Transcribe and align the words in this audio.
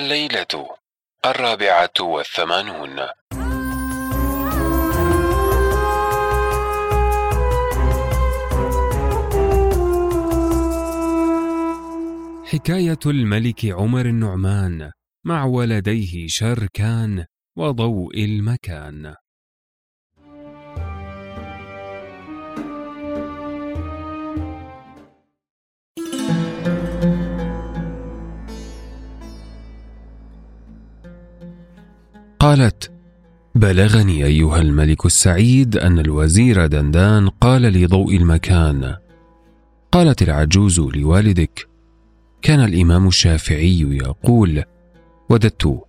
الليلة 0.00 0.76
الرابعة 1.26 2.00
والثمانون. 2.00 3.00
حكاية 12.44 12.98
الملك 13.06 13.66
عمر 13.66 14.06
النعمان 14.06 14.90
مع 15.24 15.44
ولديه 15.44 16.26
شركان 16.28 17.24
وضوء 17.56 18.24
المكان. 18.24 19.14
قالت 32.50 32.90
بلغني 33.54 34.24
أيها 34.24 34.60
الملك 34.60 35.06
السعيد 35.06 35.76
أن 35.76 35.98
الوزير 35.98 36.66
دندان 36.66 37.28
قال 37.28 37.62
لضوء 37.62 38.16
المكان. 38.16 38.96
قالت 39.92 40.22
العجوز 40.22 40.80
لوالدك 40.80 41.68
كان 42.42 42.64
الإمام 42.64 43.08
الشافعي 43.08 43.80
يقول 43.80 44.62
وددت 45.28 45.82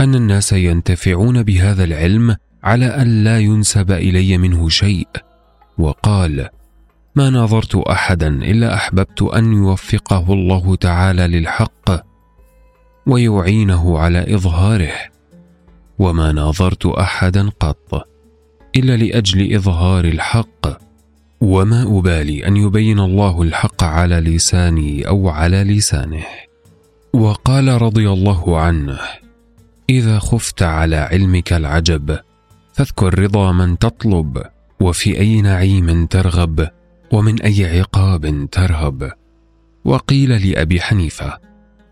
أن 0.00 0.14
الناس 0.14 0.52
ينتفعون 0.52 1.42
بهذا 1.42 1.84
العلم 1.84 2.36
على 2.62 2.86
أن 2.86 3.24
لا 3.24 3.38
ينسب 3.40 3.92
إلي 3.92 4.38
منه 4.38 4.68
شيء. 4.68 5.08
وقال 5.78 6.48
ما 7.14 7.30
ناظرت 7.30 7.74
أحدا 7.76 8.28
إلا 8.28 8.74
أحببت 8.74 9.22
أن 9.22 9.52
يوفقه 9.52 10.32
الله 10.32 10.76
تعالى 10.76 11.26
للحق 11.26 12.04
ويعينه 13.06 13.98
على 13.98 14.34
إظهاره. 14.34 15.13
وما 15.98 16.32
ناظرت 16.32 16.86
أحدا 16.86 17.50
قط 17.60 18.08
إلا 18.76 18.96
لأجل 18.96 19.54
إظهار 19.54 20.04
الحق. 20.04 20.84
وما 21.40 21.98
أبالي 21.98 22.46
أن 22.46 22.56
يبين 22.56 22.98
الله 22.98 23.42
الحق 23.42 23.84
على 23.84 24.14
لساني 24.14 25.08
أو 25.08 25.28
على 25.28 25.64
لسانه. 25.64 26.24
وقال 27.12 27.82
رضي 27.82 28.10
الله 28.10 28.60
عنه 28.60 28.98
إذا 29.90 30.18
خفت 30.18 30.62
على 30.62 30.96
علمك 30.96 31.52
العجب 31.52 32.18
فاذكر 32.72 33.18
رضا 33.18 33.52
من 33.52 33.78
تطلب 33.78 34.42
وفي 34.80 35.20
أي 35.20 35.42
نعيم 35.42 36.06
ترغب 36.06 36.68
ومن 37.12 37.42
أي 37.42 37.80
عقاب 37.80 38.48
ترهب. 38.52 39.12
وقيل 39.84 40.50
لأبي 40.50 40.80
حنيفة 40.80 41.38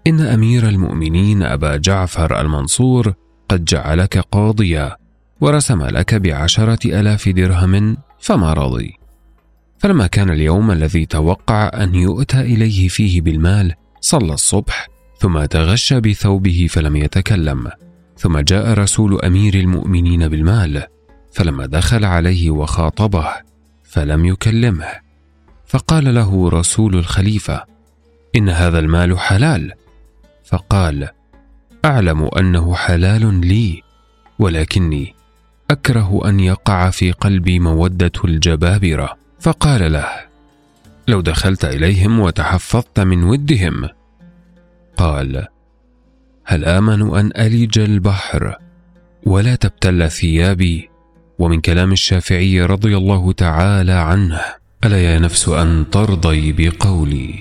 إن 0.07 0.21
أمير 0.21 0.69
المؤمنين 0.69 1.43
أبا 1.43 1.77
جعفر 1.77 2.41
المنصور 2.41 3.15
قد 3.53 3.65
جعلك 3.65 4.19
قاضيا 4.19 4.97
ورسم 5.41 5.83
لك 5.83 6.15
بعشرة 6.15 7.01
ألاف 7.01 7.29
درهم 7.29 7.97
فما 8.21 8.53
رضي 8.53 8.95
فلما 9.79 10.07
كان 10.07 10.31
اليوم 10.31 10.71
الذي 10.71 11.07
توقع 11.07 11.71
أن 11.75 11.95
يؤتى 11.95 12.41
إليه 12.41 12.89
فيه 12.89 13.21
بالمال 13.21 13.75
صلى 14.01 14.35
الصبح 14.35 14.89
ثم 15.19 15.45
تغشى 15.45 16.01
بثوبه 16.01 16.67
فلم 16.71 16.97
يتكلم. 16.97 17.71
ثم 18.17 18.39
جاء 18.39 18.73
رسول 18.73 19.21
أمير 19.21 19.55
المؤمنين 19.55 20.29
بالمال 20.29 20.83
فلما 21.33 21.67
دخل 21.67 22.05
عليه 22.05 22.51
وخاطبه 22.51 23.29
فلم 23.83 24.25
يكلمه. 24.25 24.89
فقال 25.67 26.15
له 26.15 26.49
رسول 26.49 26.97
الخليفة 26.97 27.65
إن 28.37 28.49
هذا 28.49 28.79
المال 28.79 29.19
حلال. 29.19 29.73
فقال 30.45 31.09
أعلم 31.85 32.31
أنه 32.39 32.75
حلال 32.75 33.47
لي 33.47 33.83
ولكني 34.39 35.15
أكره 35.71 36.29
أن 36.29 36.41
يقع 36.41 36.91
في 36.91 37.13
قلبي 37.13 37.59
مودة 37.59 38.13
الجبابرة. 38.25 39.17
فقال 39.41 39.93
له 39.93 40.09
لو 41.09 41.21
دخلت 41.21 41.65
إليهم 41.65 42.21
وتحفظت 42.21 43.01
من 43.01 43.25
ودهم. 43.25 43.89
قال 44.97 45.47
هل 46.45 46.65
آمن 46.65 47.15
أن 47.15 47.31
الج 47.37 47.79
البحر 47.79 48.57
ولا 49.27 49.55
تبتل 49.55 50.11
ثيابي؟ 50.11 50.91
ومن 51.39 51.61
كلام 51.61 51.93
الشافعي 51.93 52.63
رضي 52.63 52.97
الله 52.97 53.33
تعالى 53.33 53.93
عنه 53.93 54.41
ألا 54.85 55.03
يا 55.03 55.19
نفس 55.19 55.49
أن 55.49 55.85
ترضي 55.91 56.53
بقولي؟ 56.53 57.35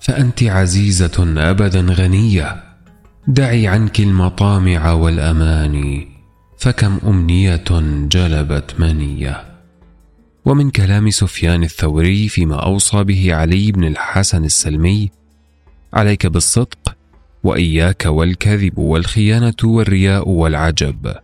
فأنت 0.00 0.42
عزيزة 0.42 1.34
أبدا 1.50 1.80
غنية. 1.80 2.65
دعي 3.28 3.68
عنك 3.68 4.00
المطامع 4.00 4.92
والأماني 4.92 6.08
فكم 6.58 6.98
أمنية 7.06 7.64
جلبت 8.08 8.80
منية. 8.80 9.44
ومن 10.44 10.70
كلام 10.70 11.10
سفيان 11.10 11.62
الثوري 11.62 12.28
فيما 12.28 12.56
أوصى 12.64 13.04
به 13.04 13.34
علي 13.34 13.72
بن 13.72 13.84
الحسن 13.84 14.44
السلمي 14.44 15.10
عليك 15.92 16.26
بالصدق 16.26 16.96
وإياك 17.44 18.06
والكذب 18.06 18.78
والخيانة 18.78 19.54
والرياء 19.64 20.28
والعجب 20.28 21.14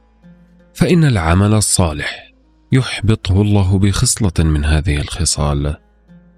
فإن 0.75 1.05
العمل 1.05 1.55
الصالح 1.55 2.33
يحبطه 2.73 3.43
الله 3.43 3.79
بخصلة 3.79 4.45
من 4.45 4.65
هذه 4.65 4.97
الخصال. 4.97 5.77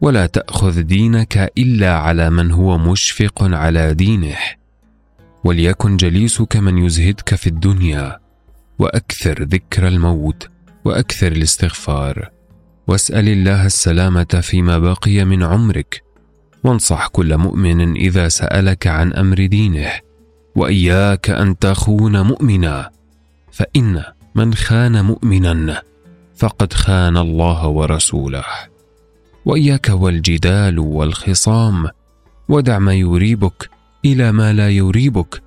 ولا 0.01 0.27
تأخذ 0.27 0.83
دينك 0.83 1.53
إلا 1.59 1.95
على 1.95 2.31
من 2.31 2.51
هو 2.51 2.79
مشفق 2.79 3.43
على 3.43 3.95
دينه. 3.95 4.37
وليكن 5.45 5.97
جليسك 5.97 6.57
من 6.57 6.79
يزهدك 6.79 7.35
في 7.35 7.47
الدنيا 7.47 8.19
وأكثر 8.79 9.43
ذكر 9.43 9.89
الموت 9.89 10.49
وأكثر 10.85 11.33
الاستغفار. 11.33 12.31
واسأل 12.89 13.29
الله 13.29 13.67
السلامة 13.67 14.41
فيما 14.43 14.79
بقي 14.79 15.25
من 15.25 15.43
عمرك 15.43 16.03
وانصح 16.65 17.07
كل 17.09 17.37
مؤمن 17.37 17.97
إذا 17.97 18.29
سألك 18.29 18.87
عن 18.87 19.13
أمر 19.13 19.47
دينه. 19.47 19.91
وإياك 20.57 21.31
أن 21.31 21.59
تخون 21.59 22.21
مؤمنا 22.21 22.91
فإن 23.53 24.03
من 24.35 24.55
خان 24.55 25.05
مؤمنا 25.05 25.83
فقد 26.37 26.73
خان 26.73 27.17
الله 27.17 27.67
ورسوله. 27.67 28.45
وإياك 29.45 29.89
والجدال 29.89 30.79
والخصام 30.79 31.89
ودع 32.49 32.79
ما 32.79 32.95
يريبك 32.95 33.74
إلى 34.05 34.33
ما 34.33 34.53
لا 34.53 34.71
يريبك 34.71 35.43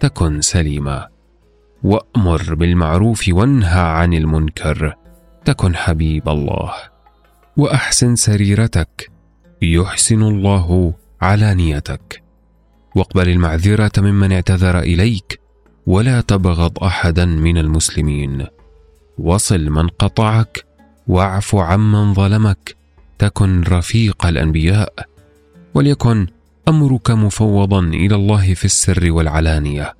تكن 0.00 0.40
سليما. 0.40 1.08
وأمر 1.82 2.54
بالمعروف 2.54 3.24
وانهى 3.28 3.80
عن 3.80 4.14
المنكر 4.14 4.94
تكن 5.44 5.76
حبيب 5.76 6.28
الله. 6.28 6.72
وأحسن 7.56 8.16
سريرتك 8.16 9.10
يحسن 9.62 10.22
الله 10.22 10.94
علانيتك 11.20 12.22
واقبل 12.94 13.28
المعذرة 13.28 13.92
ممن 13.98 14.32
اعتذر 14.32 14.78
إليك 14.78 15.40
ولا 15.86 16.20
تبغض 16.20 16.84
أحدا 16.84 17.24
من 17.24 17.58
المسلمين. 17.58 18.46
وصل 19.18 19.70
من 19.70 19.88
قطعك 19.88 20.64
واعف 21.06 21.54
عمن 21.54 22.14
ظلمك 22.14 22.76
تكن 23.18 23.62
رفيق 23.62 24.26
الأنبياء. 24.26 24.94
وليكن 25.74 26.26
أمرك 26.68 27.10
مفوضا 27.10 27.80
إلى 27.80 28.14
الله 28.14 28.54
في 28.54 28.64
السر 28.64 29.12
والعلانية. 29.12 29.94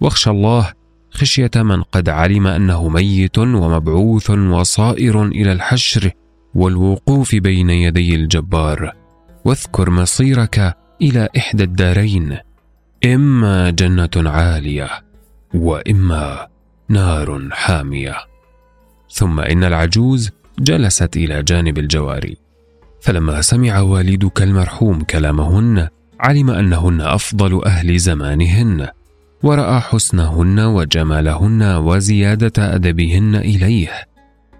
واخشى 0.00 0.30
الله 0.30 0.72
خشية 1.10 1.50
من 1.56 1.82
قد 1.82 2.08
علم 2.08 2.46
أنه 2.46 2.88
ميت 2.88 3.38
ومبعوث 3.38 4.30
وصائر 4.30 5.26
إلى 5.26 5.52
الحشر 5.52 6.10
والوقوف 6.54 7.34
بين 7.34 7.70
يدي 7.70 8.14
الجبار. 8.14 8.92
واذكر 9.44 9.90
مصيرك 9.90 10.76
إلى 11.02 11.28
إحدى 11.36 11.64
الدارين. 11.64 12.38
إما 13.04 13.70
جنة 13.70 14.30
عالية 14.30 14.88
وإما 15.54 16.46
نار 16.88 17.48
حامية. 17.52 18.14
ثم 19.10 19.40
إن 19.40 19.64
العجوز 19.64 20.30
جلست 20.58 21.16
إلى 21.16 21.42
جانب 21.42 21.78
الجواري. 21.78 22.36
فلما 23.00 23.40
سمع 23.40 23.80
والدك 23.80 24.42
المرحوم 24.42 25.00
كلامهن 25.00 25.88
علم 26.20 26.50
أنهن 26.50 27.00
أفضل 27.00 27.64
أهل 27.64 27.98
زمانهن 27.98 28.88
ورأى 29.42 29.80
حسنهن 29.80 30.60
وجمالهن 30.60 31.62
وزيادة 31.62 32.74
أدبهن 32.74 33.34
إليه 33.34 33.90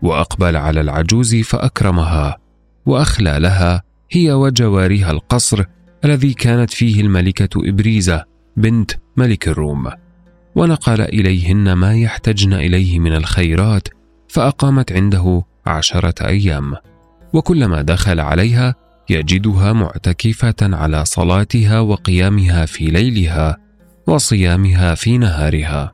وأقبل 0.03 0.57
على 0.57 0.81
العجوز 0.81 1.35
فأكرمها 1.35 2.37
واخلى 2.87 3.39
لها 3.41 3.83
هي 4.11 4.33
وجوارها 4.33 5.11
القصر 5.11 5.65
الذي 6.05 6.35
كانت 6.35 6.71
فيه 6.71 7.01
الملكة 7.01 7.69
إبريزة 7.69 8.25
بنت 8.57 8.91
ملك 9.17 9.49
الروم. 9.49 9.91
ونقل 10.57 11.01
إليهن 11.01 11.73
ما 11.73 11.95
يحتجن 11.95 12.53
إليه 12.53 12.99
من 12.99 13.15
الخيرات 13.15 13.89
فأقامت 14.29 14.93
عنده 14.93 15.43
عشرة 15.67 16.27
أيام 16.27 16.75
وكلما 17.33 17.83
دخل 17.83 18.21
عليها 18.21 18.75
يجدها 19.09 19.73
معتكفة 19.73 20.55
على 20.63 21.05
صلاتها 21.05 21.81
وقيامها 21.81 22.67
في 22.67 22.85
ليلها 22.85 23.57
وصيامها 24.07 24.95
في 24.95 25.19
نهارها. 25.19 25.93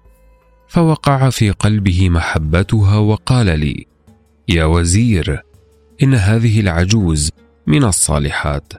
فوقع 0.68 1.30
في 1.30 1.50
قلبه 1.50 2.08
محبتها 2.08 2.96
وقال 2.96 3.60
لي 3.60 3.86
يا 4.48 4.64
وزير 4.64 5.42
إن 6.02 6.14
هذه 6.14 6.60
العجوز 6.60 7.30
من 7.66 7.84
الصالحات 7.84 8.72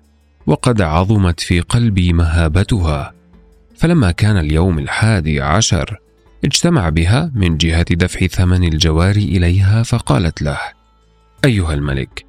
وقد 0.47 0.81
عظمت 0.81 1.39
في 1.39 1.59
قلبي 1.59 2.13
مهابتها. 2.13 3.13
فلما 3.75 4.11
كان 4.11 4.37
اليوم 4.37 4.79
الحادي 4.79 5.41
عشر 5.41 5.99
اجتمع 6.45 6.89
بها 6.89 7.31
من 7.35 7.57
جهة 7.57 7.85
دفع 7.91 8.27
ثمن 8.27 8.63
الجواري 8.63 9.23
إليها 9.23 9.83
فقالت 9.83 10.41
له: 10.41 10.59
أيها 11.45 11.73
الملك، 11.73 12.25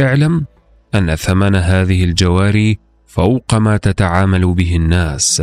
اعلم 0.00 0.46
أن 0.94 1.14
ثمن 1.14 1.56
هذه 1.56 2.04
الجواري 2.04 2.78
فوق 3.06 3.54
ما 3.54 3.76
تتعامل 3.76 4.54
به 4.54 4.76
الناس، 4.76 5.42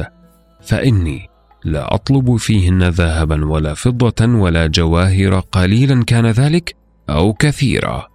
فإني 0.62 1.30
لا 1.64 1.96
أطلب 1.96 2.36
فيهن 2.36 2.84
ذهبا 2.84 3.46
ولا 3.46 3.74
فضة 3.74 4.26
ولا 4.26 4.68
جواهر 4.68 5.40
قليلا 5.40 6.04
كان 6.04 6.26
ذلك 6.26 6.76
أو 7.10 7.34
كثيرا. 7.34 8.08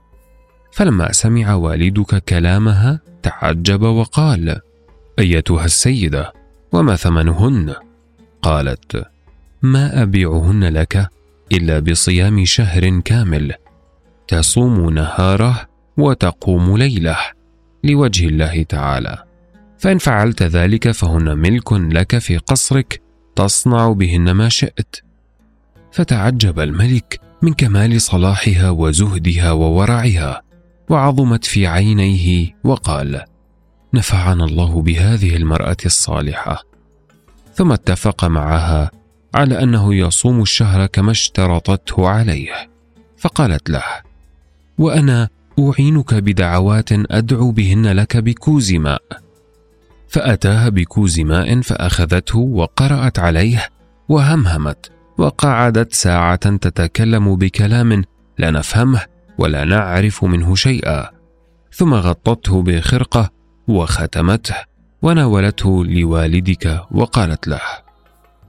فلما 0.73 1.13
سمع 1.13 1.55
والدك 1.55 2.25
كلامها 2.25 3.01
تعجب 3.23 3.83
وقال: 3.83 4.61
أيتها 5.19 5.65
السيدة، 5.65 6.33
وما 6.73 6.97
ثمنهن؟ 6.97 7.75
قالت: 8.43 9.05
ما 9.63 10.03
أبيعهن 10.03 10.65
لك 10.65 11.09
إلا 11.53 11.79
بصيام 11.79 12.45
شهر 12.45 13.01
كامل 13.01 13.53
تصوم 14.29 14.91
نهاره 14.91 15.72
وتقوم 15.97 16.77
ليلة 16.77 17.17
لوجه 17.85 18.27
الله 18.27 18.63
تعالى. 18.63 19.25
فإن 19.79 19.99
فعلت 19.99 20.43
ذلك 20.43 20.91
فهن 20.91 21.39
ملك 21.39 21.73
لك 21.73 22.19
في 22.19 22.37
قصرك 22.37 23.03
تصنع 23.37 23.93
بهن 23.93 24.31
ما 24.31 24.49
شئت. 24.49 24.97
فتعجب 25.93 26.61
الملك 26.61 27.21
من 27.43 27.53
كمال 27.53 28.01
صلاحها 28.01 28.71
وزهدها 28.71 29.53
وورعها 29.53 30.43
وعظمت 30.91 31.45
في 31.45 31.67
عينيه 31.67 32.51
وقال 32.65 33.25
نفعنا 33.95 34.45
الله 34.45 34.83
بهذه 34.83 35.37
المرأة 35.37 35.77
الصالحة. 35.87 36.63
ثم 37.55 37.73
اتفق 37.73 38.25
معها 38.25 38.91
على 39.35 39.63
أنه 39.63 39.95
يصوم 39.95 40.43
الشهر 40.43 40.87
كما 40.87 41.11
اشترطته 41.11 42.09
عليه. 42.09 42.71
فقالت 43.19 43.71
له 43.71 43.85
وأنا 44.79 45.29
أعينك 45.59 46.15
بدعوات 46.15 46.93
أدعو 46.93 47.51
بهن 47.51 47.87
لك 47.87 48.17
بكوز 48.17 48.73
ماء. 48.73 49.03
فأتاها 50.09 50.69
بكوز 50.69 51.21
ماء 51.21 51.61
فأخذته 51.61 52.39
وقرأت 52.39 53.19
عليه 53.19 53.69
وهمهمت 54.09 54.91
وقعدت 55.19 55.93
ساعة 55.93 56.57
تتكلم 56.57 57.37
بكلام 57.37 58.05
لا 58.39 58.51
نفهمه 58.51 59.01
ولا 59.39 59.65
نعرف 59.65 60.25
منه 60.25 60.55
شيئا. 60.55 61.11
ثم 61.73 61.95
غطته 61.95 62.63
بخرقة 62.63 63.31
وختمته 63.69 64.57
وناولته 65.03 65.85
لوالدك 65.85 66.83
وقالت 66.91 67.49
له 67.49 67.61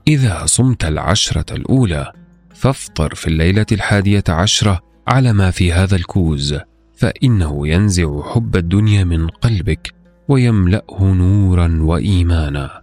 إذا 0.08 0.46
صمت 0.46 0.84
العشرة 0.84 1.54
الأولى 1.54 2.12
فافطر 2.54 3.14
في 3.14 3.26
الليلة 3.26 3.66
الحادية 3.72 4.24
عشرة 4.28 4.80
على 5.08 5.32
ما 5.32 5.50
في 5.50 5.72
هذا 5.72 5.96
الكوز. 5.96 6.58
فإنه 6.96 7.68
ينزع 7.68 8.22
حب 8.22 8.56
الدنيا 8.56 9.04
من 9.04 9.28
قلبك 9.28 9.94
ويملأه 10.28 11.02
نورا 11.02 11.78
وإيمانا. 11.80 12.82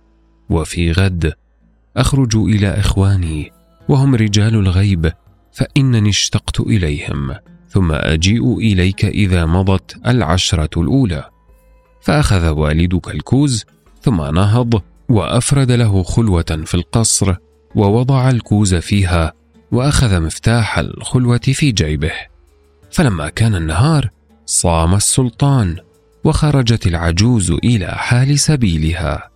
وفي 0.50 0.92
غد 0.92 1.34
أخرج 1.98 2.36
إلى 2.36 2.68
إخواني 2.68 3.52
وهم 3.90 4.16
رجال 4.16 4.56
الغيب 4.56 5.12
فإنني 5.54 6.10
اشتقت 6.10 6.60
إليهم 6.60 7.36
ثم 7.70 7.92
أجيء 7.92 8.58
إليك 8.58 9.06
إذا 9.06 9.46
مضت 9.46 10.08
العشرة 10.08 10.82
الأولى. 10.82 11.30
فأخذ 12.02 12.50
والدك 12.50 13.08
الكوز 13.08 13.66
ثم 14.02 14.22
نهض 14.22 14.82
وأفرد 15.10 15.72
له 15.72 16.04
خلوة 16.04 16.64
في 16.66 16.76
القصر 16.76 17.36
ووضع 17.76 18.30
الكوز 18.30 18.76
فيها 18.76 19.34
وأخذ 19.72 20.20
مفتاح 20.20 20.78
الخلوة 20.78 21.38
في 21.38 21.72
جيبه. 21.72 22.12
فلما 22.92 23.30
كان 23.30 23.56
النهار 23.56 24.10
صام 24.46 24.96
السلطان 24.96 25.78
وخرجت 26.24 26.88
العجوز 26.88 27.52
إلى 27.52 27.88
حال 27.88 28.40
سبيلها. 28.40 29.30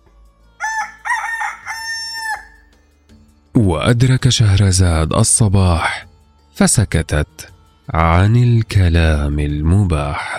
وأدرك 3.54 4.28
شهرزاد 4.28 5.12
الصباح 5.12 6.06
فسكتت 6.54 7.48
عن 7.90 8.36
الكلام 8.36 9.38
المباح. 9.38 10.38